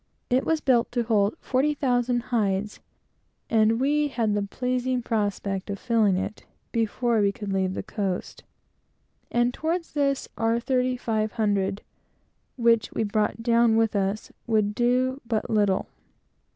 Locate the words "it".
0.31-0.47, 6.17-6.43